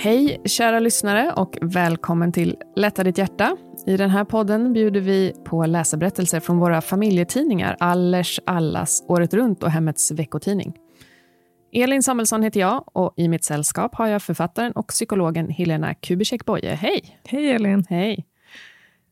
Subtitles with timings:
[0.00, 3.56] Hej kära lyssnare och välkommen till Lätta ditt hjärta.
[3.86, 9.62] I den här podden bjuder vi på läsarberättelser från våra familjetidningar Allers, Allas, Året Runt
[9.62, 10.76] och Hemmets veckotidning.
[11.72, 16.44] Elin Samuelsson heter jag och i mitt sällskap har jag författaren och psykologen Helena Kubicek
[16.44, 16.74] Boye.
[16.74, 17.18] Hej!
[17.24, 17.84] Hej Elin.
[17.88, 18.26] Hej!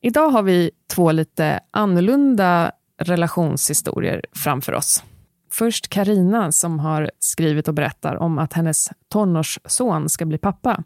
[0.00, 5.04] Idag har vi två lite annorlunda relationshistorier framför oss.
[5.50, 10.82] Först Karina som har skrivit och berättar om att hennes tonårsson ska bli pappa.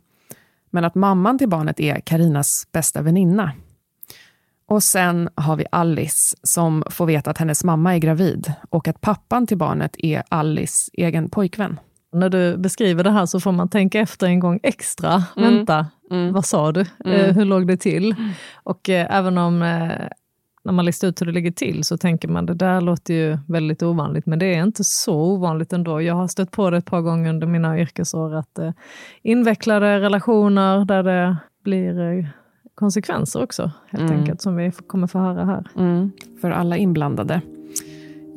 [0.70, 3.52] Men att mamman till barnet är Karinas bästa väninna.
[4.66, 9.00] Och sen har vi Alice som får veta att hennes mamma är gravid och att
[9.00, 11.80] pappan till barnet är Alice egen pojkvän.
[12.12, 15.24] När du beskriver det här så får man tänka efter en gång extra.
[15.36, 15.54] Mm.
[15.56, 16.32] Vänta, Mm.
[16.32, 16.86] vad sa du?
[17.04, 17.20] Mm.
[17.20, 18.14] Eh, hur låg det till?
[18.54, 19.90] Och eh, även om eh,
[20.64, 23.38] när man listar ut hur det ligger till så tänker man det där låter ju
[23.48, 26.02] väldigt ovanligt, men det är inte så ovanligt ändå.
[26.02, 28.70] Jag har stött på det ett par gånger under mina yrkesår, att eh,
[29.22, 32.24] invecklade relationer där det blir eh,
[32.74, 34.20] konsekvenser också, helt Mm.
[34.20, 35.66] enkelt, som vi kommer få höra här.
[35.76, 37.40] Mm, för alla inblandade.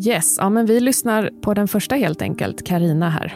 [0.07, 3.35] Yes, ja, men vi lyssnar på den första helt enkelt, Karina här.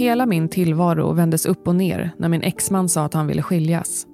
[0.00, 4.06] Hela min tillvaro vändes upp och ner när min exman sa att han ville skiljas.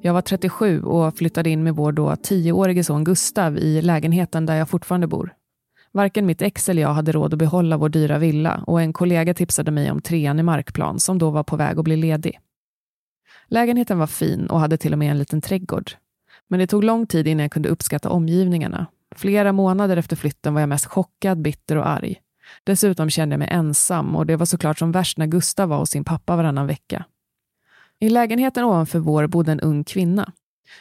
[0.00, 4.54] Jag var 37 och flyttade in med vår då 10-årige son Gustav i lägenheten där
[4.54, 5.34] jag fortfarande bor.
[5.92, 9.34] Varken mitt ex eller jag hade råd att behålla vår dyra villa och en kollega
[9.34, 12.40] tipsade mig om trean i Markplan som då var på väg att bli ledig.
[13.48, 15.90] Lägenheten var fin och hade till och med en liten trädgård.
[16.48, 18.86] Men det tog lång tid innan jag kunde uppskatta omgivningarna.
[19.16, 22.20] Flera månader efter flytten var jag mest chockad, bitter och arg.
[22.64, 25.90] Dessutom kände jag mig ensam och det var såklart som värst när Gustav var hos
[25.90, 27.04] sin pappa varannan vecka.
[27.98, 30.32] I lägenheten ovanför vår bodde en ung kvinna.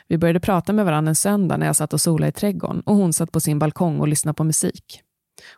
[0.08, 2.96] Vi började prata med varandra en söndag när jag satt och solade i trädgården och
[2.96, 5.02] hon satt på sin balkong och lyssnade på musik.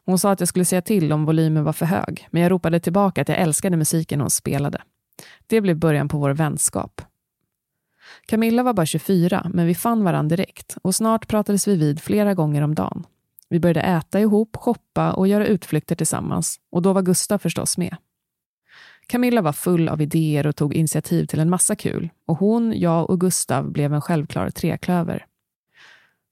[0.06, 2.80] Hon sa att jag skulle säga till om volymen var för hög, men jag ropade
[2.80, 4.82] tillbaka att jag älskade musiken hon spelade.
[5.48, 7.02] Det blev början på vår vänskap.
[8.26, 12.34] Camilla var bara 24, men vi fann varandra direkt och snart pratades vi vid flera
[12.34, 13.06] gånger om dagen.
[13.50, 17.96] Vi började äta ihop, shoppa och göra utflykter tillsammans och då var Gustav förstås med.
[19.08, 23.10] Camilla var full av idéer och tog initiativ till en massa kul och hon, jag
[23.10, 25.26] och Gustav blev en självklar treklöver.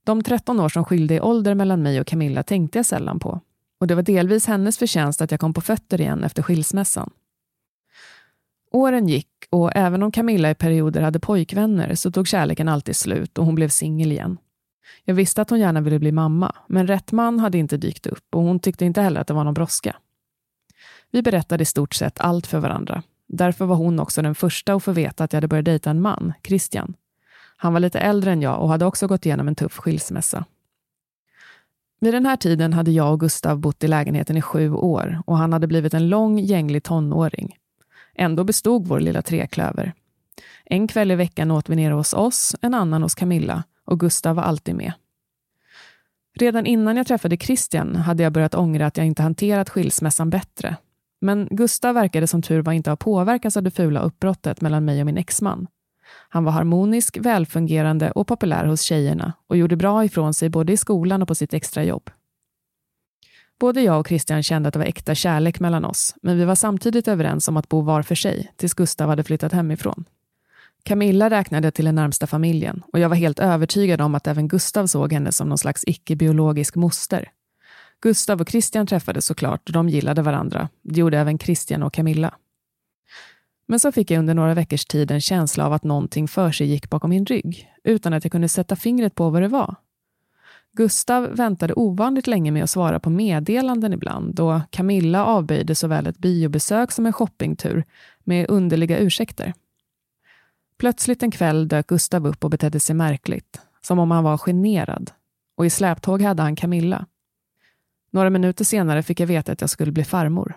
[0.03, 3.41] De 13 år som skilde i ålder mellan mig och Camilla tänkte jag sällan på
[3.79, 7.09] och det var delvis hennes förtjänst att jag kom på fötter igen efter skilsmässan.
[8.71, 13.37] Åren gick och även om Camilla i perioder hade pojkvänner så tog kärleken alltid slut
[13.37, 14.37] och hon blev singel igen.
[15.03, 18.25] Jag visste att hon gärna ville bli mamma, men rätt man hade inte dykt upp
[18.35, 19.95] och hon tyckte inte heller att det var någon brådska.
[21.11, 23.03] Vi berättade i stort sett allt för varandra.
[23.27, 26.01] Därför var hon också den första att få veta att jag hade börjat dejta en
[26.01, 26.93] man, Christian.
[27.57, 30.45] Han var lite äldre än jag och hade också gått igenom en tuff skilsmässa.
[31.99, 35.37] Vid den här tiden hade jag och Gustav bott i lägenheten i sju år och
[35.37, 37.57] han hade blivit en lång, gänglig tonåring.
[38.15, 39.93] Ändå bestod vår lilla treklöver.
[40.65, 44.35] En kväll i veckan åt vi nere hos oss, en annan hos Camilla och Gustav
[44.35, 44.93] var alltid med.
[46.39, 50.77] Redan innan jag träffade Christian hade jag börjat ångra att jag inte hanterat skilsmässan bättre.
[51.21, 54.99] Men Gustav verkade som tur var inte ha påverkats av det fula uppbrottet mellan mig
[54.99, 55.67] och min exman.
[56.29, 60.77] Han var harmonisk, välfungerande och populär hos tjejerna och gjorde bra ifrån sig både i
[60.77, 62.09] skolan och på sitt extrajobb.
[63.59, 66.55] Både jag och Christian kände att det var äkta kärlek mellan oss, men vi var
[66.55, 70.05] samtidigt överens om att bo var för sig tills Gustav hade flyttat hemifrån.
[70.85, 74.87] Camilla räknade till den närmsta familjen och jag var helt övertygad om att även Gustav
[74.87, 77.31] såg henne som någon slags icke-biologisk moster.
[78.01, 80.69] Gustav och Christian träffades såklart och de gillade varandra.
[80.81, 82.33] Det gjorde även Christian och Camilla.
[83.67, 86.67] Men så fick jag under några veckors tid en känsla av att någonting för sig
[86.67, 89.75] gick bakom min rygg, utan att jag kunde sätta fingret på vad det var.
[90.73, 96.17] Gustav väntade ovanligt länge med att svara på meddelanden ibland och Camilla avböjde såväl ett
[96.17, 97.83] biobesök som en shoppingtur
[98.23, 99.53] med underliga ursäkter.
[100.77, 105.11] Plötsligt en kväll dök Gustav upp och betedde sig märkligt, som om han var generad.
[105.55, 107.05] Och i släptåg hade han Camilla.
[108.11, 110.53] Några minuter senare fick jag veta att jag skulle bli farmor.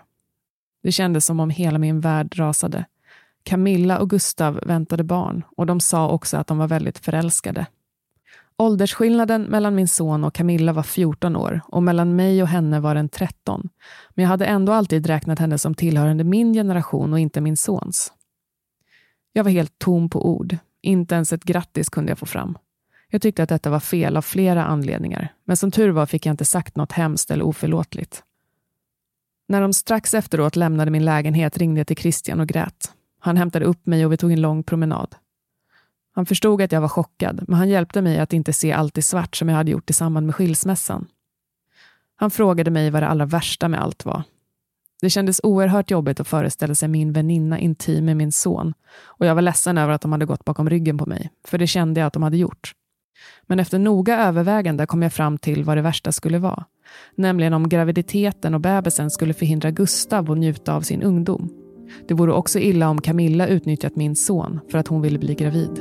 [0.82, 2.85] Det kändes som om hela min värld rasade.
[3.43, 7.67] Camilla och Gustav väntade barn och de sa också att de var väldigt förälskade.
[8.56, 12.94] Åldersskillnaden mellan min son och Camilla var 14 år och mellan mig och henne var
[12.94, 13.69] den 13.
[14.11, 18.12] Men jag hade ändå alltid räknat henne som tillhörande min generation och inte min sons.
[19.38, 20.56] Jag var helt tom på ord.
[20.82, 22.58] Inte ens ett grattis kunde jag få fram.
[23.11, 26.32] Jag tyckte att detta var fel av flera anledningar, men som tur var fick jag
[26.32, 28.23] inte sagt något hemskt eller oförlåtligt.
[29.49, 32.93] När de strax efteråt lämnade min lägenhet ringde jag till Christian och grät.
[33.19, 35.14] Han hämtade upp mig och vi tog en lång promenad.
[36.14, 39.02] Han förstod att jag var chockad, men han hjälpte mig att inte se allt i
[39.02, 41.06] svart som jag hade gjort i samband med skilsmässan.
[42.17, 44.23] Han frågade mig vad det allra värsta med allt var.
[45.00, 48.74] Det kändes oerhört jobbigt att föreställa sig min väninna intim med min son
[49.04, 51.66] och jag var ledsen över att de hade gått bakom ryggen på mig, för det
[51.66, 52.72] kände jag att de hade gjort.
[53.46, 56.64] Men efter noga övervägande kom jag fram till vad det värsta skulle vara.
[57.14, 61.50] Nämligen om graviditeten och bebisen skulle förhindra Gustav att njuta av sin ungdom.
[62.08, 65.80] Det vore också illa om Camilla utnyttjat min son för att hon ville bli gravid.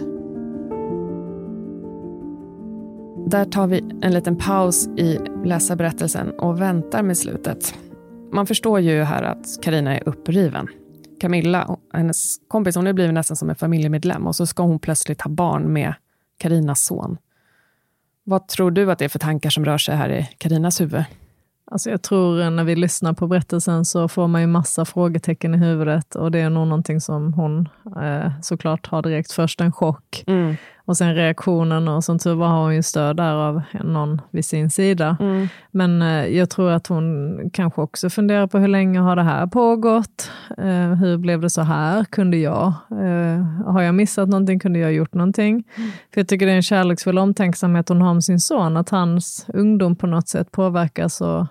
[3.29, 7.75] Där tar vi en liten paus i läsarberättelsen och väntar med slutet.
[8.31, 10.67] Man förstår ju här att Karina är uppriven.
[11.19, 15.21] Camilla, hennes kompis, hon är blivit nästan som en familjemedlem och så ska hon plötsligt
[15.21, 15.93] ha barn med
[16.37, 17.17] Karinas son.
[18.23, 21.03] Vad tror du att det är för tankar som rör sig här i Karinas huvud?
[21.71, 25.57] Alltså jag tror när vi lyssnar på berättelsen så får man ju massa frågetecken i
[25.57, 27.69] huvudet och det är nog någonting som hon
[28.01, 29.31] eh, såklart har direkt.
[29.31, 30.55] Först en chock mm.
[30.87, 34.45] Och sen reaktionen och som tur var har hon ju stöd där av någon vid
[34.45, 35.17] sin sida.
[35.19, 35.47] Mm.
[35.71, 39.47] Men eh, jag tror att hon kanske också funderar på hur länge har det här
[39.47, 40.31] pågått?
[40.57, 42.05] Eh, hur blev det så här?
[42.05, 42.73] Kunde jag?
[42.91, 44.59] Eh, har jag missat någonting?
[44.59, 45.63] Kunde jag gjort någonting?
[45.75, 45.89] Mm.
[46.13, 49.45] För jag tycker det är en kärleksfull omtänksamhet hon har om sin son, att hans
[49.53, 51.45] ungdom på något sätt påverkas och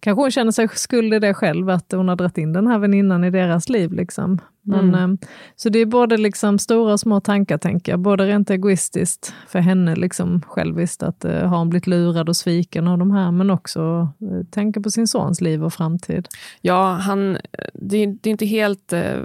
[0.00, 2.78] kanske hon känner sig skuld i det själv, att hon har dragit in den här
[2.78, 3.92] väninnan i deras liv.
[3.92, 4.40] Liksom.
[4.64, 5.12] Men, mm.
[5.12, 8.00] eh, så det är både liksom stora och små tankar, tänker jag.
[8.00, 12.88] Både rent egoistiskt för henne liksom själviskt, att eh, har hon blivit lurad och sviken
[12.88, 16.28] av de här, men också eh, tänka på sin sons liv och framtid.
[16.60, 17.38] Ja, han,
[17.74, 19.20] det, det är inte helt eh,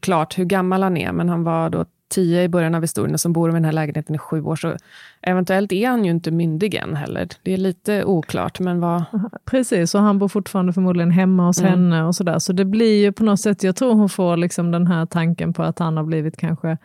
[0.00, 1.84] klart hur gammal han är, men han var då
[2.14, 4.56] tio i början av historien som bor i den här lägenheten i sju år.
[4.56, 4.76] Så
[5.22, 7.28] eventuellt är han ju inte myndig än heller.
[7.42, 8.60] Det är lite oklart.
[8.60, 9.04] Men vad...
[9.44, 11.70] Precis, och han bor fortfarande förmodligen hemma hos mm.
[11.70, 12.38] henne och sådär.
[12.38, 15.52] Så det blir ju på något sätt, jag tror hon får liksom den här tanken
[15.52, 16.78] på att han har blivit kanske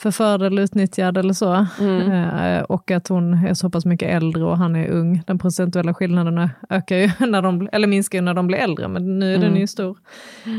[0.00, 1.66] förförd eller utnyttjad eller så.
[1.80, 2.12] Mm.
[2.12, 5.22] Eh, och att hon är så pass mycket äldre och han är ung.
[5.26, 9.18] Den procentuella skillnaden ökar ju när de, eller minskar ju när de blir äldre, men
[9.18, 9.48] nu är mm.
[9.48, 9.98] den ju stor.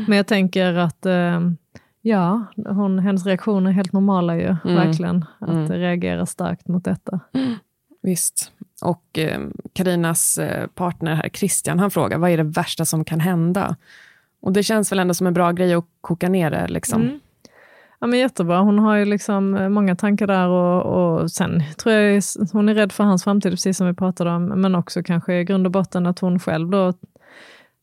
[0.06, 1.40] Men jag tänker att eh,
[2.00, 4.76] Ja, hon, hennes reaktioner är helt normala ju, mm.
[4.76, 5.24] verkligen.
[5.38, 5.72] Att mm.
[5.72, 7.20] reagera starkt mot detta.
[8.02, 8.52] Visst.
[8.82, 9.18] Och
[9.72, 13.76] Karinas eh, partner här, Christian, han frågar vad är det värsta som kan hända?
[14.40, 16.68] Och det känns väl ändå som en bra grej att koka ner det.
[16.68, 17.02] Liksom.
[17.02, 17.20] Mm.
[18.00, 18.60] Ja, men jättebra.
[18.60, 22.22] Hon har ju liksom eh, många tankar där och, och sen tror jag
[22.52, 25.44] hon är rädd för hans framtid, precis som vi pratade om, men också kanske i
[25.44, 26.92] grund och botten att hon själv då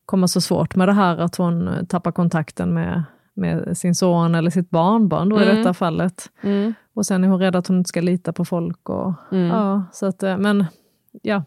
[0.05, 3.03] kommer så svårt med det här att hon tappar kontakten med,
[3.35, 5.49] med sin son eller sitt barnbarn då mm.
[5.49, 6.31] i detta fallet.
[6.41, 6.73] Mm.
[6.93, 8.89] Och sen är hon rädd att hon inte ska lita på folk.
[8.89, 9.47] Och, mm.
[9.47, 10.65] ja, så att, eh, men
[11.21, 11.43] ja,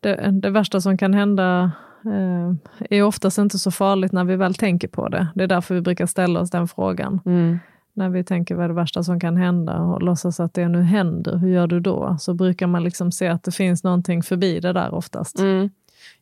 [0.00, 1.72] det, det värsta som kan hända
[2.04, 2.54] eh,
[2.90, 5.28] är oftast inte så farligt när vi väl tänker på det.
[5.34, 7.20] Det är därför vi brukar ställa oss den frågan.
[7.26, 7.58] Mm.
[7.92, 10.82] När vi tänker vad är det värsta som kan hända och låtsas att det nu
[10.82, 12.16] händer, hur gör du då?
[12.20, 15.38] Så brukar man liksom se att det finns någonting förbi det där oftast.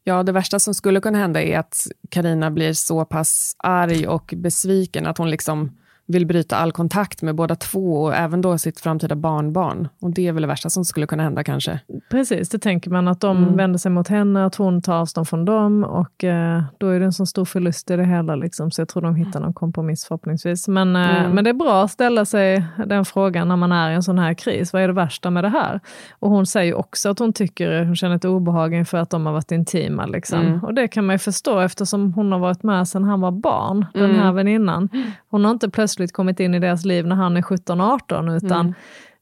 [0.04, 4.34] Ja, det värsta som skulle kunna hända är att Karina blir så pass arg och
[4.36, 8.80] besviken att hon liksom vill bryta all kontakt med båda två och även då sitt
[8.80, 9.88] framtida barnbarn.
[10.00, 11.80] Och det är väl det värsta som skulle kunna hända kanske.
[12.10, 13.56] Precis, det tänker man att de mm.
[13.56, 17.06] vänder sig mot henne, att hon tar avstånd från dem och eh, då är det
[17.06, 18.36] en så stor förlust i det hela.
[18.36, 20.68] Liksom, så jag tror de hittar någon kompromiss förhoppningsvis.
[20.68, 21.30] Men, eh, mm.
[21.30, 24.18] men det är bra att ställa sig den frågan när man är i en sån
[24.18, 24.72] här kris.
[24.72, 25.80] Vad är det värsta med det här?
[26.18, 29.32] Och hon säger också att hon tycker hon känner ett obehag inför att de har
[29.32, 30.06] varit intima.
[30.06, 30.40] Liksom.
[30.40, 30.64] Mm.
[30.64, 33.86] Och det kan man ju förstå eftersom hon har varit med sedan han var barn,
[33.94, 34.34] den här mm.
[34.34, 34.88] väninnan.
[35.34, 38.74] Hon har inte plötsligt kommit in i deras liv när han är 17-18, utan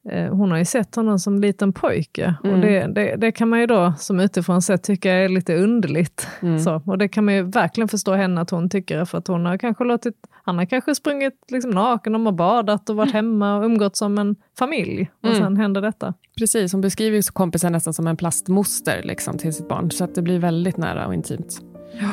[0.09, 0.26] mm.
[0.26, 2.35] eh, hon har ju sett honom som liten pojke.
[2.45, 2.54] Mm.
[2.54, 6.26] Och det, det, det, kan man ju då som utifrån sett tycka är lite underligt.
[6.42, 6.59] Mm.
[6.59, 9.47] Så, och det kan man ju verkligen förstå henne att hon tycker, för att hon
[9.47, 10.14] har kanske låtit
[10.45, 14.19] Han har kanske sprungit liksom naken, de har badat och varit hemma och umgått som
[14.19, 15.11] en familj.
[15.23, 15.42] Och Mm.
[15.42, 16.14] sen händer detta.
[16.38, 19.90] Precis, hon beskriver ju kompisen nästan som en plastmoster liksom, till sitt barn.
[19.90, 21.61] Så att det blir väldigt nära och intimt.
[22.00, 22.12] Ja,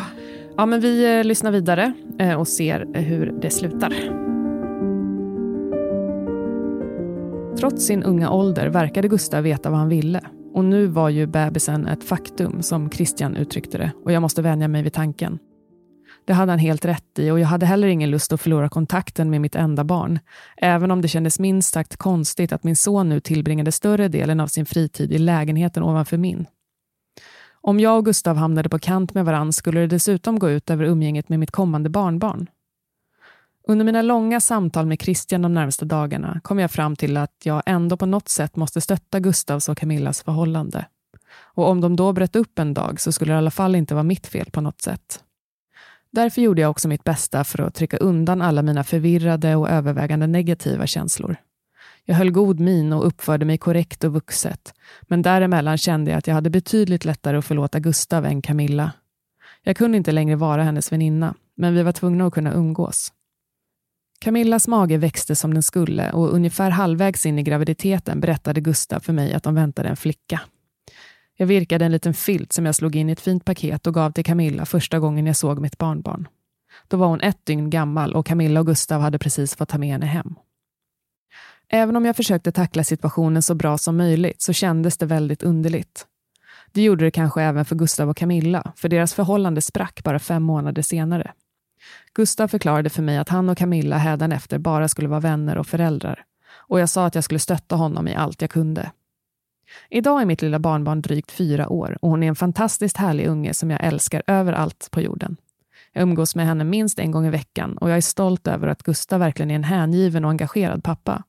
[0.65, 3.93] men vi eh, lyssnar vidare eh, och ser hur det slutar.
[7.57, 10.21] Trots sin unga ålder verkade Gustav veta vad han ville.
[10.53, 13.91] Och nu var ju bebisen ett faktum, som Christian uttryckte det.
[14.03, 15.39] Och jag måste vänja mig vid tanken.
[16.25, 19.29] Det hade han helt rätt i och jag hade heller ingen lust att förlora kontakten
[19.29, 20.19] med mitt enda barn.
[20.57, 24.47] Även om det kändes minst sagt konstigt att min son nu tillbringade större delen av
[24.47, 26.45] sin fritid i lägenheten ovanför min.
[27.69, 30.85] Om jag och Gustav hamnade på kant med varann skulle det dessutom gå ut över
[30.85, 32.49] umgänget med mitt kommande barnbarn.
[33.67, 37.63] Under mina långa samtal med Christian de närmaste dagarna kom jag fram till att jag
[37.65, 40.85] ändå på något sätt måste stötta Gustavs och Camillas förhållande.
[41.41, 43.93] Och om de då bröt upp en dag så skulle det i alla fall inte
[43.93, 45.23] vara mitt fel på något sätt.
[46.11, 50.27] Därför gjorde jag också mitt bästa för att trycka undan alla mina förvirrade och övervägande
[50.27, 51.35] negativa känslor.
[52.09, 56.27] Jag höll god min och uppförde mig korrekt och vuxet, men däremellan kände jag att
[56.27, 58.91] jag hade betydligt lättare att förlåta Gustav än Camilla.
[59.63, 63.13] Jag kunde inte längre vara hennes väninna, men vi var tvungna att kunna umgås.
[64.19, 69.13] Camillas mage växte som den skulle och ungefär halvvägs in i graviditeten berättade Gustav för
[69.13, 70.41] mig att de väntade en flicka.
[71.37, 74.11] Jag virkade en liten filt som jag slog in i ett fint paket och gav
[74.11, 76.27] till Camilla första gången jag såg mitt barnbarn.
[76.87, 79.89] Då var hon ett dygn gammal och Camilla och Gustav hade precis fått ta med
[79.89, 80.35] henne hem.
[81.71, 86.05] Även om jag försökte tackla situationen så bra som möjligt så kändes det väldigt underligt.
[86.71, 90.43] Det gjorde det kanske även för Gustav och Camilla, för deras förhållande sprack bara fem
[90.43, 91.31] månader senare.
[92.13, 96.23] Gustav förklarade för mig att han och Camilla hädanefter bara skulle vara vänner och föräldrar.
[96.51, 98.91] Och jag sa att jag skulle stötta honom i allt jag kunde.
[99.89, 103.53] Idag är mitt lilla barnbarn drygt fyra år och hon är en fantastiskt härlig unge
[103.53, 105.37] som jag älskar överallt på jorden.
[105.93, 108.83] Jag umgås med henne minst en gång i veckan och jag är stolt över att
[108.83, 111.23] Gustav verkligen är en hängiven och engagerad pappa.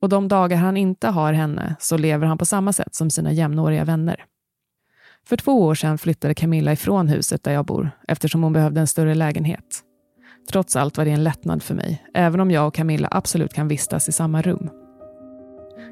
[0.00, 3.32] Och de dagar han inte har henne så lever han på samma sätt som sina
[3.32, 4.24] jämnåriga vänner.
[5.26, 8.86] För två år sedan flyttade Camilla ifrån huset där jag bor eftersom hon behövde en
[8.86, 9.82] större lägenhet.
[10.50, 13.68] Trots allt var det en lättnad för mig, även om jag och Camilla absolut kan
[13.68, 14.70] vistas i samma rum.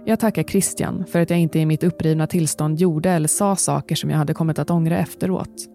[0.04, 3.94] Jag tackar Christian för att jag inte i mitt upprivna tillstånd gjorde eller sa saker
[3.94, 5.66] som jag hade kommit att ångra efteråt.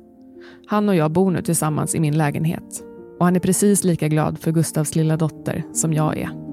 [0.67, 2.83] Han och jag bor nu tillsammans i min lägenhet
[3.19, 6.52] och han är precis lika glad för Gustavs lilla dotter som jag är.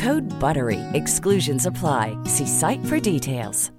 [0.00, 0.80] Code BUTTERY.
[0.94, 2.16] Exclusions apply.
[2.26, 3.72] See site for details.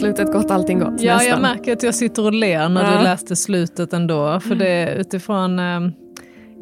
[0.00, 0.92] Slutet gott, allting gott.
[1.02, 1.30] Ja, Nästan.
[1.30, 2.98] jag märker att jag sitter och ler när Ja.
[2.98, 4.40] du läste slutet ändå.
[4.40, 5.58] För det är utifrån...
[5.58, 5.80] Eh,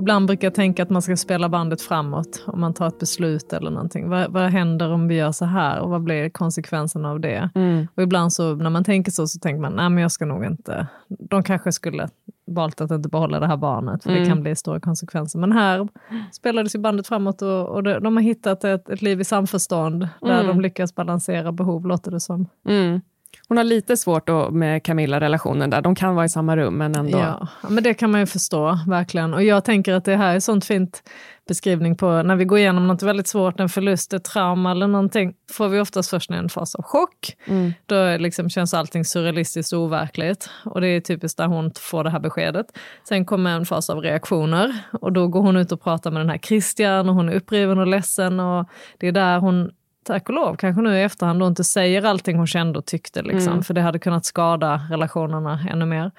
[0.00, 3.52] ibland brukar jag tänka att man ska spela bandet framåt om man tar ett beslut
[3.52, 4.08] eller någonting.
[4.08, 7.50] Vad, vad händer om vi gör så här och vad blir konsekvenserna av det?
[7.54, 7.86] Mm.
[7.94, 10.44] Och ibland så när man tänker så, så tänker man, nej men jag ska nog
[10.44, 10.86] inte...
[11.08, 12.08] De kanske skulle
[12.46, 14.28] valt att inte behålla det här barnet, för det Mm.
[14.28, 15.38] kan bli stora konsekvenser.
[15.38, 15.88] Men här
[16.32, 20.08] spelades ju bandet framåt och, och det, de har hittat ett, ett liv i samförstånd,
[20.20, 20.46] där Mm.
[20.46, 22.46] de lyckas balansera behov, låter det som.
[22.68, 23.00] Mm.
[23.50, 25.82] Hon har lite svårt då med Camilla-relationen där.
[25.82, 27.18] De kan vara i samma rum, men ändå.
[27.18, 29.34] Ja, men det kan man ju förstå, verkligen.
[29.34, 31.02] Och jag tänker att det här är sånt fint
[31.48, 35.34] beskrivning på när vi går igenom något väldigt svårt, en förlust, ett trauma eller någonting,
[35.52, 37.36] får vi oftast först en fas av chock.
[37.46, 37.72] Mm.
[37.86, 40.50] Då liksom känns allting surrealistiskt och overkligt.
[40.64, 42.66] Och det är typiskt där hon får det här beskedet.
[43.08, 46.30] Sen kommer en fas av reaktioner och då går hon ut och pratar med den
[46.30, 49.70] här Christian och hon är uppriven och ledsen och det är där hon
[50.04, 53.22] tack och lov, kanske nu i efterhand då inte säger allting hon kände och tyckte.
[53.22, 53.64] Liksom, Mm.
[53.64, 56.10] För det hade kunnat skada relationerna ännu mer.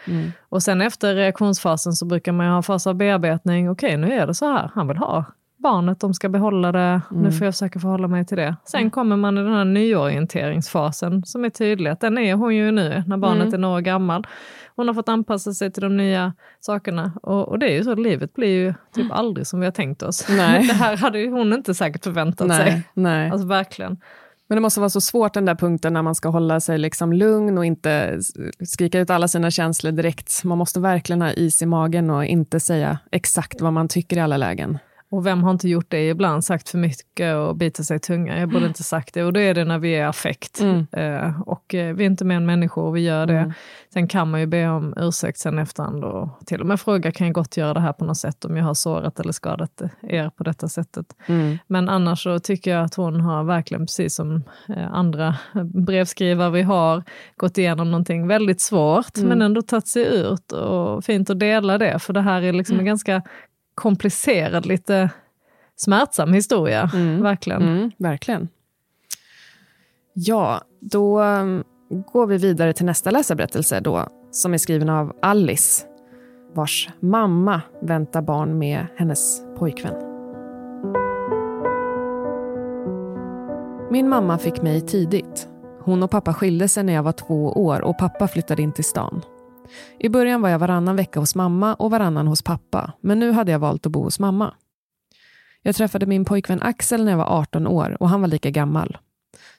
[0.49, 3.69] Och sen efter reaktionsfasen så brukar man ju ha fas av bearbetning.
[3.69, 4.71] Okej, nu är det så här.
[4.75, 5.25] Han vill ha
[5.61, 7.23] barnet, de ska behålla det, Mm.
[7.23, 8.55] nu får jag försöka förhålla mig till det.
[8.65, 12.71] Sen kommer man i den här nyorienteringsfasen som är tydlig, att den är hon ju
[12.71, 13.53] nu när barnet Mm.
[13.53, 14.27] är några år gammal.
[14.75, 17.95] Hon har fått anpassa sig till de nya sakerna och, och det är ju så,
[17.95, 20.25] livet blir ju typ aldrig som vi har tänkt oss.
[20.29, 20.63] Nej.
[20.67, 22.83] Det här hade ju hon inte säkert förväntat Nej, sig.
[22.93, 23.29] nej.
[23.31, 23.97] Alltså verkligen.
[24.47, 27.13] Men det måste vara så svårt den där punkten när man ska hålla sig liksom
[27.13, 28.19] lugn och inte
[28.65, 30.43] skrika ut alla sina känslor direkt.
[30.43, 34.19] Man måste verkligen ha is i magen och inte säga exakt vad man tycker i
[34.19, 34.77] alla lägen.
[35.11, 38.39] Och vem har inte gjort det ibland, sagt för mycket och bitit sig i tungan?
[38.39, 39.23] Jag borde inte sagt det.
[39.23, 40.61] Och då är det när vi är affekt.
[40.61, 40.87] Mm.
[40.91, 43.53] Eh, och eh, vi är inte mer än människor och vi gör det.
[43.93, 47.27] Sen kan man ju be om ursäkt sen efterhand och till och med fråga, kan
[47.27, 50.29] jag gott göra det här på något sätt om jag har sårat eller skadat er
[50.29, 51.05] på detta sättet?
[51.27, 51.57] Mm.
[51.67, 54.43] Men annars så tycker jag att hon har verkligen, precis som
[54.75, 55.35] eh, andra
[55.73, 57.03] brevskrivare vi har,
[57.37, 59.29] gått igenom någonting väldigt svårt, Mm.
[59.29, 62.79] men ändå tagit sig ut och fint att dela det, för det här är liksom
[62.79, 63.21] en ganska
[63.75, 65.09] komplicerad, lite
[65.75, 66.89] smärtsam historia.
[67.21, 67.61] Verkligen.
[67.61, 68.47] Mm, verkligen.
[70.13, 71.63] Ja, då um,
[72.13, 75.85] går vi vidare till nästa läsarberättelse då, som är skriven av Alice,
[76.53, 79.95] vars mamma väntar barn med hennes pojkvän.
[83.91, 85.47] Min mamma fick mig tidigt.
[85.79, 88.83] Hon och pappa skilde sig när jag var två år och pappa flyttade in till
[88.83, 89.21] stan.
[89.99, 93.51] I början var jag varannan vecka hos mamma och varannan hos pappa, men nu hade
[93.51, 94.53] jag valt att bo hos mamma.
[95.61, 98.97] Jag träffade min pojkvän Axel när jag var 18 år och han var lika gammal.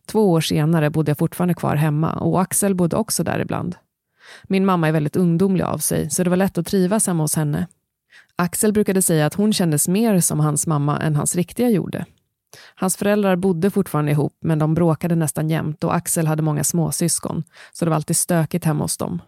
[0.07, 3.77] Två år senare bodde jag fortfarande kvar hemma och Axel bodde också där ibland.
[4.43, 7.37] Min mamma är väldigt ungdomlig av sig så det var lätt att trivas hemma hos
[7.37, 7.67] henne.
[8.37, 12.07] Axel brukade säga att hon kändes mer som hans mamma än hans riktiga gjorde.
[12.75, 17.45] Hans föräldrar bodde fortfarande ihop men de bråkade nästan jämt och Axel hade många småsyskon
[17.73, 19.23] så det var alltid stökigt hemma hos dem.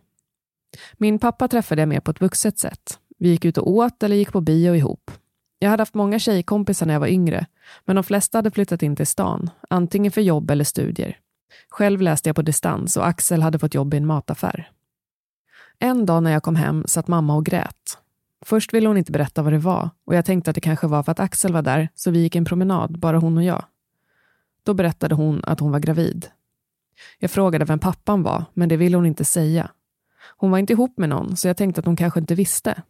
[0.93, 2.99] Min pappa träffade jag mer på ett vuxet sätt.
[3.19, 5.11] Vi gick ut och åt eller gick på bio ihop.
[5.59, 7.47] Jag hade haft många tjejkompisar när jag var yngre,
[7.85, 11.19] men de flesta hade flyttat in till stan, antingen för jobb eller studier.
[11.69, 14.71] Själv läste jag på distans och Axel hade fått jobb i en mataffär.
[15.79, 17.99] En dag när jag kom hem satt mamma och grät.
[18.45, 21.03] Först ville hon inte berätta vad det var och jag tänkte att det kanske var
[21.03, 23.65] för att Axel var där, så vi gick en promenad, bara hon och jag.
[24.63, 26.27] Då berättade hon att hon var gravid.
[27.19, 29.71] Jag frågade vem pappan var, men det ville hon inte säga.
[30.37, 32.83] Hon var inte ihop med någon, så jag tänkte att hon kanske inte visste.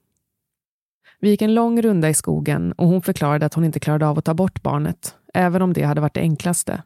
[1.20, 4.18] Vi gick en lång runda i skogen och hon förklarade att hon inte klarade av
[4.18, 6.83] att ta bort barnet, även om det hade varit det enklaste.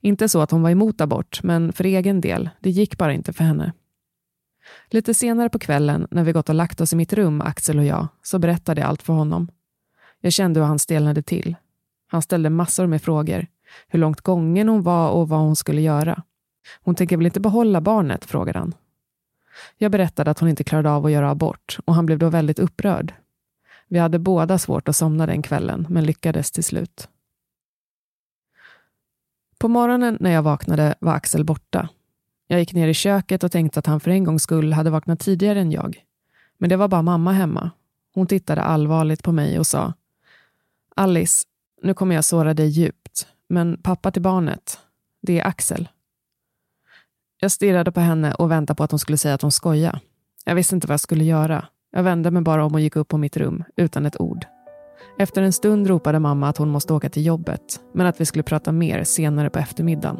[0.00, 3.32] Inte så att hon var emot abort, men för egen del, det gick bara inte
[3.32, 3.72] för henne.
[4.90, 7.84] Lite senare på kvällen, när vi gått och lagt oss i mitt rum, Axel och
[7.84, 9.48] jag, så berättade jag allt för honom.
[10.20, 11.56] Jag kände hur han stelnade till.
[12.06, 13.46] Han ställde massor med frågor.
[13.88, 16.22] Hur långt gången hon var och vad hon skulle göra.
[16.82, 18.74] Hon tänker väl inte behålla barnet, frågade han.
[19.78, 22.58] Jag berättade att hon inte klarade av att göra abort och han blev då väldigt
[22.58, 23.14] upprörd.
[23.88, 27.08] Vi hade båda svårt att somna den kvällen, men lyckades till slut.
[29.58, 31.88] På morgonen när jag vaknade var Axel borta.
[32.46, 35.20] Jag gick ner i köket och tänkte att han för en gångs skull hade vaknat
[35.20, 36.04] tidigare än jag.
[36.58, 37.70] Men det var bara mamma hemma.
[38.14, 39.92] Hon tittade allvarligt på mig och sa
[40.96, 41.44] Alice,
[41.82, 44.78] nu kommer jag såra dig djupt, men pappa till barnet,
[45.22, 45.88] det är Axel.
[47.46, 50.00] Jag stirrade på henne och väntade på att hon skulle säga att hon skojade.
[50.44, 51.64] Jag visste inte vad jag skulle göra.
[51.92, 54.44] Jag vände mig bara om och gick upp på mitt rum, utan ett ord.
[55.18, 58.42] Efter en stund ropade mamma att hon måste åka till jobbet, men att vi skulle
[58.42, 60.16] prata mer senare på eftermiddagen.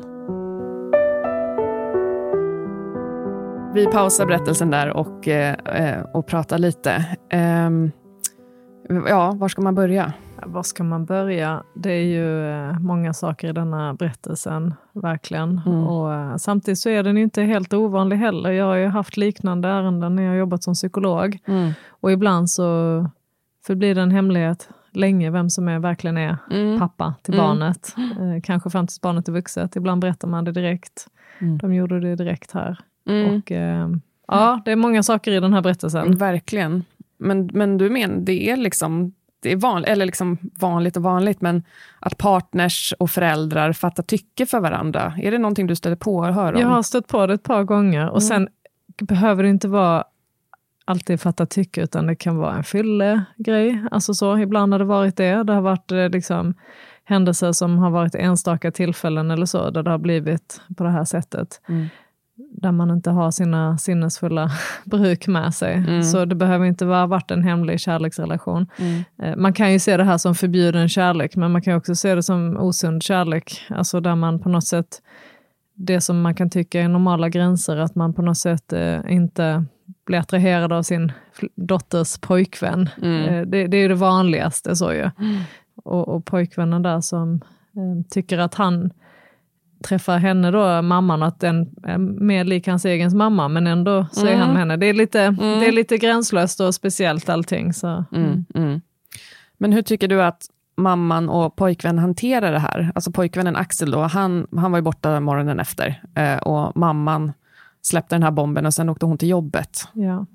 [3.75, 7.05] Vi pausar berättelsen där och, eh, eh, och pratar lite.
[7.31, 7.91] Ehm,
[9.09, 10.13] ja, var ska man börja?
[10.47, 11.63] Var ska man börja?
[11.75, 15.61] Det är ju eh, många saker i denna berättelsen, verkligen.
[15.67, 15.87] Mm.
[15.87, 18.51] Och, eh, samtidigt så är den inte helt ovanlig heller.
[18.51, 21.39] Jag har ju haft liknande ärenden när jag jobbat som psykolog.
[21.89, 22.65] Och ibland så
[23.67, 26.79] förblir det en hemlighet länge vem som är, verkligen är Mm.
[26.79, 27.47] pappa till Mm.
[27.47, 27.95] barnet.
[27.99, 29.77] Eh, kanske fram tills barnet är vuxet.
[29.77, 31.07] Ibland berättar man det direkt.
[31.39, 31.59] Mm.
[31.59, 32.79] De gjorde det direkt här.
[33.09, 33.37] Mm.
[33.37, 33.89] Och, eh,
[34.29, 36.17] ja, det är många saker i den här berättelsen.
[36.17, 36.85] Verkligen.
[37.19, 41.41] Men, men du menar, det är liksom det är vanligt, eller liksom vanligt och vanligt,
[41.41, 41.63] men
[42.01, 45.15] att partners och föräldrar fattar tycke för varandra.
[45.23, 46.61] Är det någonting du stöter på och hör om?
[46.61, 48.49] Jag har stött på det ett par gånger och sen
[49.03, 50.05] behöver det inte vara
[50.85, 53.85] alltid fatta tycke, utan det kan vara en fyllegrej.
[53.91, 55.43] Alltså så, ibland har det varit det.
[55.43, 56.55] Det har varit eh, liksom
[57.05, 61.05] händelser som har varit enstaka tillfällen eller så, där det har blivit på det här
[61.05, 61.61] sättet.
[61.69, 61.87] Mm.
[62.59, 64.51] Där man inte har sina sinnesfulla
[64.85, 65.75] bruk med sig.
[65.75, 66.03] Mm.
[66.03, 68.67] Så det behöver inte vara varit en hemlig kärleksrelation.
[68.79, 69.05] Mm.
[69.23, 72.15] Eh, Man kan ju se det här som förbjuden kärlek, men man kan också se
[72.15, 73.67] det som osund kärlek.
[73.71, 75.03] Alltså där man på något sätt,
[75.75, 79.65] det som man kan tycka är normala gränser, att man på något sätt eh, inte
[80.07, 81.13] blir attraherad av sin
[81.55, 82.89] dotters pojkvän.
[83.03, 83.25] Mm.
[83.25, 84.77] Eh, det, det är det vanligaste.
[84.77, 85.11] Så ju.
[85.85, 87.41] och, och pojkvännen där som
[88.11, 88.91] tycker att han
[89.85, 94.27] träffar henne då, mamman, att den är mer lik hans egen mamma, men ändå så
[94.27, 94.41] är Mm.
[94.41, 94.77] han med henne.
[94.77, 97.73] Det är, lite, det är lite gränslöst och speciellt allting.
[97.73, 98.05] Så.
[98.13, 98.81] Mm, mm.
[99.59, 100.43] Men hur tycker du att
[100.77, 102.93] mamman och pojkvännen hanterar det här?
[102.95, 107.33] Alltså pojkvännen Axel då, han, han var ju borta morgonen efter eh, och mamman
[107.83, 109.89] släppte den här bomben och sen åkte hon till jobbet.
[109.93, 110.27] Ja.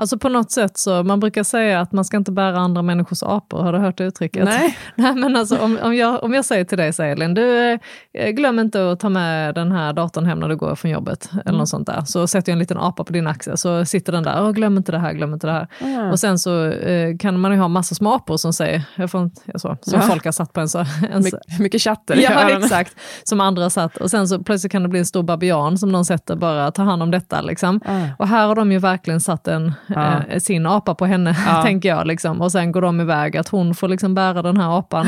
[0.00, 3.22] Alltså på något sätt så, man brukar säga att man ska inte bära andra människors
[3.22, 4.44] apor, har du hört det uttrycket?
[4.44, 4.78] Nej.
[4.94, 7.78] Nej men alltså om, om, jag, om jag säger till dig så Elin, du
[8.12, 11.30] eh, glöm inte att ta med den här datorn hem när du går från jobbet,
[11.46, 12.02] eller något sånt där.
[12.06, 14.76] Så sätter jag en liten apa på din axel, så sitter den där, Åh, glöm
[14.76, 15.68] inte det här, glöm inte det här.
[15.80, 16.10] Mm.
[16.10, 19.22] Och sen så eh, kan man ju ha massa små apor som säger, jag får
[19.22, 20.00] inte, så, som Ja.
[20.00, 20.78] folk har satt på en så.
[21.10, 22.96] En, My, mycket chatter Ja, exakt.
[23.24, 23.96] Som andra har satt.
[23.96, 26.82] Och sen så plötsligt kan det bli en stor babian som någon sätter bara, ta
[26.82, 27.40] hand om detta.
[27.40, 27.80] Liksom.
[27.86, 28.00] Ah.
[28.18, 30.22] Och här har de ju verkligen satt en, Ja.
[30.28, 31.62] eh, sin apa på henne, Ja.
[31.64, 32.06] tänker jag.
[32.06, 32.40] Liksom.
[32.40, 35.06] Och sen går de iväg, att hon får liksom bära den här apan.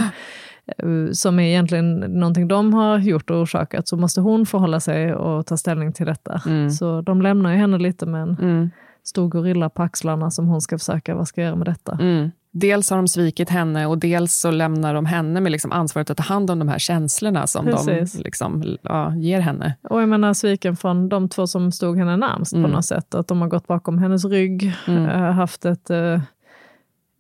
[0.79, 5.15] eh, Som är egentligen någonting de har gjort och orsakat, så måste hon förhålla sig
[5.15, 6.41] och ta ställning till detta.
[6.47, 6.71] Mm.
[6.71, 8.71] Så de lämnar ju henne lite med en Mm,
[9.05, 11.93] stor gorilla på axlarna som hon ska försöka, vad ska jag göra med detta?
[12.01, 12.31] mm.
[12.55, 16.17] Dels har de svikit henne och dels så lämnar de henne med liksom ansvaret att
[16.17, 18.13] ta hand om de här känslorna som Precis.
[18.13, 19.77] de liksom, ja, ger henne.
[19.83, 22.71] Och jag menar sviken från de två som stod henne närmst Mm.
[22.71, 23.15] på något sätt.
[23.15, 25.05] Att de har gått bakom hennes rygg, Mm.
[25.09, 26.21] eh, haft ett, eh,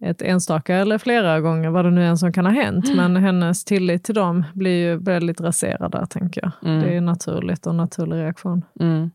[0.05, 2.97] ett enstaka eller flera gånger, vad det nu än som kan ha hänt.
[2.97, 6.71] Men hennes tillit till dem blir ju väldigt raserad där, tänker jag.
[6.71, 6.83] Mm.
[6.83, 8.62] Det är naturligt och en naturlig reaktion.
[8.81, 9.11] Mm.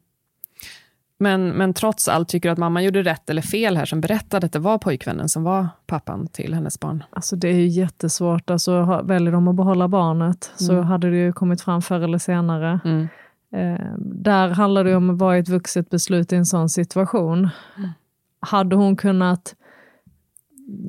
[1.20, 4.46] Men, men trots allt, tycker du att mamma gjorde rätt eller fel här som berättade
[4.46, 7.04] att det var pojkvännen som var pappan till hennes barn?
[7.10, 8.50] Alltså det är ju jättesvårt.
[8.50, 10.86] Alltså, väljer de att behålla barnet så Mm.
[10.86, 12.80] hade det ju kommit fram förr eller senare.
[12.86, 13.08] Mm.
[13.56, 17.50] Eh, där handlar det om att vara ett vuxet beslut i en sån situation.
[17.78, 17.90] Mm.
[18.40, 19.56] Hade hon kunnat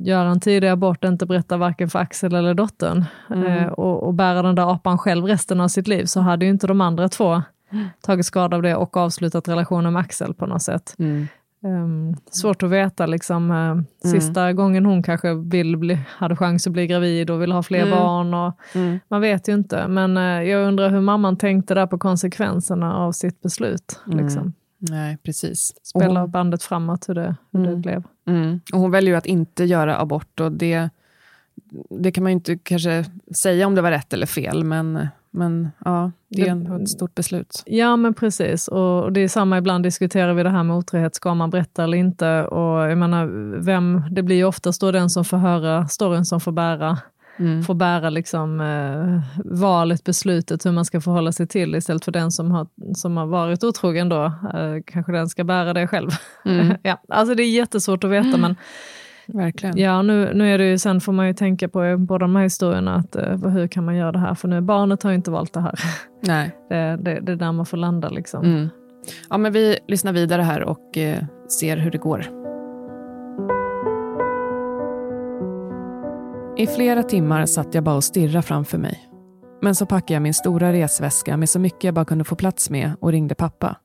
[0.00, 3.46] göra en tidig abort, inte berätta varken för Axel eller dottern Mm.
[3.46, 6.50] eh, och, och bära den där apan själv resten av sitt liv så hade ju
[6.50, 7.42] inte de andra två.
[8.00, 10.94] Tagit skada av det och avslutat relationen med Axel på något sätt.
[10.98, 11.26] Mm.
[11.60, 16.72] Um, svårt att veta, liksom, eh, sista gången hon kanske vill bli, hade chans att
[16.72, 17.90] bli gravid och vill ha fler Mm.
[17.98, 18.34] barn.
[18.34, 18.98] Och, Mm.
[19.08, 23.12] man vet ju inte, men eh, jag undrar hur mamman tänkte där på konsekvenserna av
[23.12, 24.00] sitt beslut.
[24.06, 24.18] Mm.
[24.24, 24.52] Liksom.
[24.78, 25.74] Nej, precis.
[25.82, 28.02] Spela hon, bandet framåt hur det, hur det blev.
[28.72, 30.88] och hon väljer ju att inte göra abort och det,
[32.00, 33.04] det kan man ju inte kanske
[33.36, 37.14] säga om det var rätt eller fel, men, men ja, det är ändå ett stort
[37.14, 37.62] beslut.
[37.66, 41.14] Ja men precis, och och det är samma, ibland diskuterar vi det här med otrohet,
[41.14, 42.44] ska man berätta eller inte?
[42.44, 43.26] Och jag menar,
[43.60, 46.98] vem, det blir ju oftast då den som får höra storyn som får bära,
[47.40, 47.62] Mm.
[47.62, 52.30] får bära liksom, eh, valet, beslutet, hur man ska förhålla sig till istället för den
[52.30, 56.10] som har, som har varit otrogen då, eh, kanske den ska bära det själv.
[56.44, 56.76] Mm.
[56.82, 58.56] ja, alltså det är jättesvårt att veta men
[59.34, 59.78] Verkligen.
[59.78, 62.42] Ja, nu, nu är det ju, sen får man ju tänka på båda de här
[62.42, 64.34] historierna, att, eh, hur kan man göra det här?
[64.34, 65.74] För nu, barnet har ju inte valt det här.
[66.22, 66.56] Nej.
[66.68, 68.08] Det, det, det är där man får landa.
[68.08, 68.44] Liksom.
[68.44, 68.68] Mm.
[69.30, 71.24] Ja, men vi lyssnar vidare här och eh,
[71.60, 72.26] ser hur det går.
[76.56, 79.08] I flera timmar satt jag bara och stirrade framför mig.
[79.62, 82.70] Men så packade jag min stora resväska med så mycket jag bara kunde få plats
[82.70, 83.76] med och ringde pappa.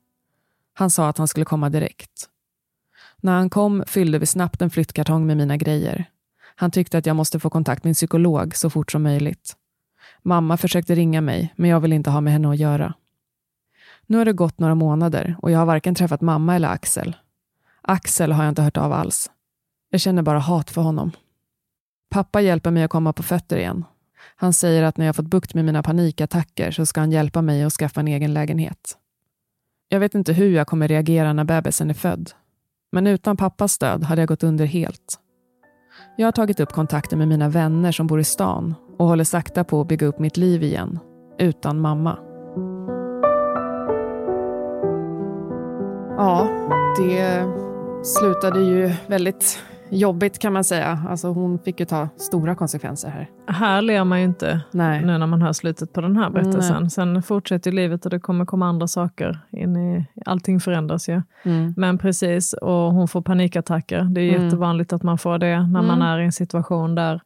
[0.74, 2.10] Han sa att han skulle komma direkt.
[3.24, 6.04] När han kom fyllde vi snabbt en flyttkartong med mina grejer.
[6.56, 9.56] Han tyckte att jag måste få kontakt med en psykolog så fort som möjligt.
[10.22, 12.94] Mamma försökte ringa mig, men jag ville inte ha med henne att göra.
[14.06, 17.16] Nu har det gått några månader och jag har varken träffat mamma eller Axel.
[17.82, 19.30] Axel har jag inte hört av alls.
[19.90, 21.10] Jag känner bara hat för honom.
[22.10, 23.84] Pappa hjälper mig att komma på fötter igen.
[24.36, 27.62] Han säger att när jag fått bukt med mina panikattacker så ska han hjälpa mig
[27.62, 28.98] att skaffa en egen lägenhet.
[29.88, 32.32] Jag vet inte hur jag kommer reagera när bebisen är född.
[32.94, 35.18] Men utan pappas stöd hade jag gått under helt.
[36.16, 39.64] Jag har tagit upp kontakten med mina vänner som bor i stan och håller sakta
[39.64, 40.98] på att bygga upp mitt liv igen.
[41.38, 42.18] Utan mamma.
[46.16, 46.48] Ja,
[46.98, 47.46] det
[48.04, 49.58] slutade ju väldigt
[49.90, 51.04] jobbigt kan man säga.
[51.08, 53.30] Alltså hon fick ju ta stora konsekvenser här.
[53.46, 55.04] Här ler man ju inte Nej.
[55.04, 56.82] nu när man hör slutet på den här berättelsen.
[56.82, 56.90] Nej.
[56.90, 59.38] Sen fortsätter ju livet och det kommer komma andra saker.
[59.50, 61.22] In i, allting förändras ju.
[61.42, 61.74] Mm.
[61.76, 64.02] Men precis, och hon får panikattacker.
[64.02, 64.44] Det är Mm.
[64.44, 66.02] jättevanligt att man får det när man Mm.
[66.02, 67.20] är i en situation där,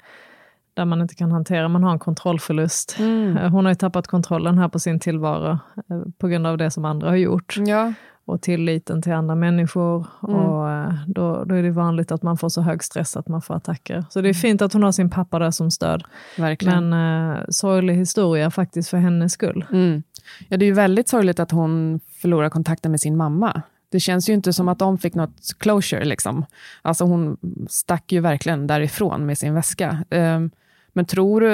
[0.75, 2.97] där man inte kan hantera, man har en kontrollförlust.
[2.99, 3.53] Mm.
[3.53, 6.85] Hon har ju tappat kontrollen här på sin tillvaro eh, på grund av det som
[6.85, 7.55] andra har gjort.
[7.59, 7.93] Ja.
[8.29, 10.07] Och tilliten till andra människor.
[10.29, 10.37] Mm.
[10.37, 13.43] Och eh, då, då är det vanligt att man får så hög stress att man
[13.43, 14.05] får attacker.
[14.11, 14.23] Så Mm.
[14.25, 16.03] det är fint att hon har sin pappa där som stöd.
[16.39, 16.89] Verkligen.
[16.89, 19.65] Men eh, sorglig historia faktiskt för hennes skull.
[19.73, 20.03] Mm.
[20.49, 23.63] Ja, det är ju väldigt sorgligt att hon förlorar kontakten med sin mamma.
[23.91, 26.05] Det känns ju inte som att de fick något closure.
[26.05, 26.45] Liksom.
[26.83, 27.37] Alltså hon
[27.71, 30.05] stack ju verkligen därifrån med sin väska.
[30.11, 30.51] Ehm,
[30.93, 31.53] Men tror du,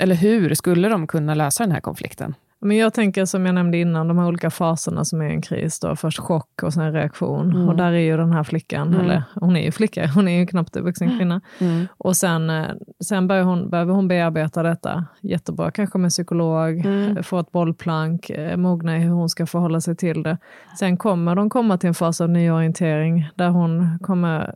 [0.00, 2.34] eller hur skulle de kunna lösa den här konflikten?
[2.60, 5.80] Men jag tänker som jag nämnde innan, de här olika faserna som är en kris.
[5.80, 5.96] Då.
[5.96, 7.52] Först chock och sen reaktion.
[7.52, 7.68] Mm.
[7.68, 9.00] Och där är ju den här flickan, Mm.
[9.00, 11.40] eller hon är ju flicka, hon är ju knappt en vuxen kvinna.
[11.58, 11.86] Mm.
[11.98, 12.66] Och sen, eh,
[13.04, 17.16] sen börjar hon, behöver hon bearbeta detta jättebra, kanske med psykolog, Mm.
[17.16, 20.38] eh, få ett bollplank, eh, mogna i hur hon ska förhålla sig till det.
[20.78, 24.54] Sen kommer de komma till en fas av nyorientering, där hon kommer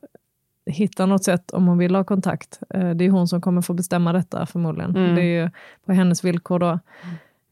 [0.67, 2.61] hitta något sätt om hon vill ha kontakt.
[2.95, 4.97] Det är hon som kommer få bestämma detta förmodligen.
[4.97, 5.15] Mm.
[5.15, 5.51] Det är ju
[5.87, 6.79] på hennes villkor då.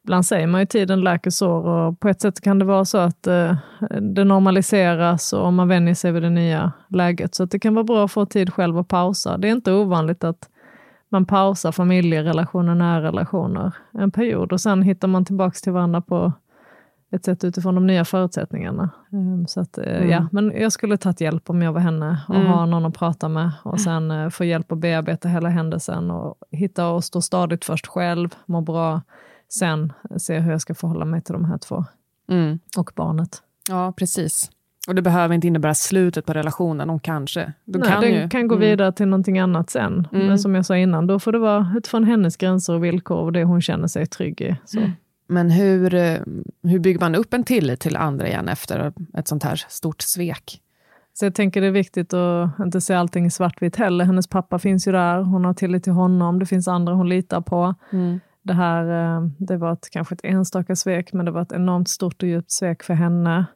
[0.04, 2.98] Ibland säger man ju tiden läker sår och på ett sätt kan det vara så
[2.98, 3.56] att eh,
[4.00, 7.34] det normaliseras och man vänjer sig vid det nya läget.
[7.34, 9.38] Så att det kan vara bra att få tid själv att pausa.
[9.38, 10.48] Det är inte ovanligt att
[11.08, 16.32] man pausar familjerelationer, nära relationer en period och sen hittar man tillbaks till varandra på
[17.12, 18.90] ett sätt utifrån de nya förutsättningarna.
[19.12, 20.10] Eh, Så att, eh, Mm.
[20.10, 22.46] ja, men jag skulle tagit hjälp om jag var henne och Mm.
[22.46, 26.34] ha någon att prata med och sen eh, få hjälp att bearbeta hela händelsen och
[26.50, 29.00] hitta och stå stadigt först själv, må bra,
[29.52, 31.84] sen se hur jag ska förhålla mig till de här två
[32.28, 32.58] Mm.
[32.76, 33.42] och barnet.
[33.68, 34.50] Ja, precis.
[34.88, 37.52] Och det behöver inte innebära slutet på relationen, de kanske.
[37.64, 38.28] De Nej, kan den ju.
[38.28, 38.68] kan gå Mm.
[38.68, 40.08] vidare till någonting annat sen.
[40.12, 40.26] Mm.
[40.26, 43.32] Men som jag sa innan, då får det vara utifrån hennes gränser och villkor och
[43.32, 44.56] det hon känner sig trygg i.
[44.76, 44.90] Mm.
[45.26, 46.18] Men hur, eh,
[46.62, 50.60] hur bygger man upp en tillit till andra igen efter ett sånt här stort svek?
[51.12, 54.04] Så jag tänker det är viktigt att inte se allting i svartvitt heller.
[54.04, 57.40] Hennes pappa finns ju där, hon har tillit till honom, det finns andra hon litar
[57.40, 57.74] på.
[58.42, 61.88] Det här eh, det var ett, kanske ett enstaka svek, men det var ett enormt
[61.88, 63.46] stort och djupt svek för henne.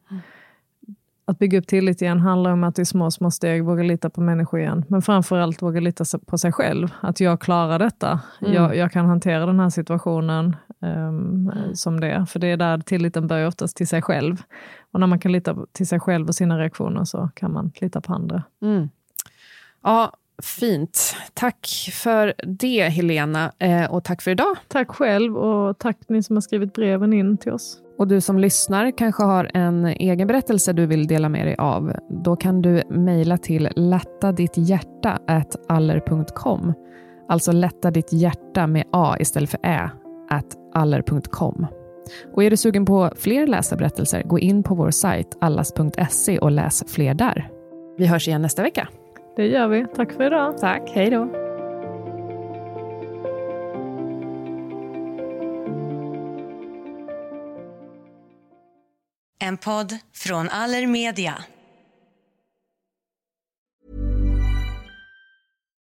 [1.27, 4.21] Att bygga upp tillit igen handlar om att i små, små steg våga lita på
[4.21, 4.85] människor igen.
[4.87, 6.87] Men framförallt våga lita på sig själv.
[7.01, 8.19] Att jag klarar detta.
[8.41, 8.53] Mm.
[8.53, 12.25] Jag, jag kan hantera den här situationen ehm, som det är.
[12.25, 14.41] För det är där tilliten börjar oftast till sig själv.
[14.91, 18.01] Och när man kan lita till sig själv och sina reaktioner så kan man lita
[18.01, 18.43] på andra.
[18.61, 18.89] Mm.
[19.83, 20.11] Ja,
[20.43, 21.15] fint.
[21.33, 23.51] Tack för det, Helena.
[23.59, 24.57] Eh, och tack för idag.
[24.67, 27.81] Tack själv och tack ni som har skrivit breven in till oss.
[27.97, 31.93] Och du som lyssnar kanske har en egen berättelse du vill dela med dig av.
[32.23, 36.73] Då kan du mejla till lättaditthjärta.aller.com.
[37.29, 39.89] Alltså lätta ditt hjärta med A istället för Ä,
[40.29, 41.67] at aller.com.
[42.33, 46.83] Och är du sugen på fler läsarberättelser, gå in på vår sajt allas.se och läs
[46.87, 47.49] fler där.
[47.97, 48.87] Vi hörs igen nästa vecka.
[49.35, 49.85] Det gör vi.
[49.95, 50.57] Tack för idag.
[50.57, 51.27] Tack, hej då.
[59.39, 61.33] En podd från Allermedia.